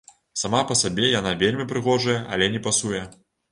Сама 0.43 0.61
па 0.71 0.77
сабе 0.79 1.05
яна 1.19 1.35
вельмі 1.45 1.69
прыгожая, 1.73 2.19
але 2.33 2.51
не 2.57 2.65
пасуе. 2.71 3.07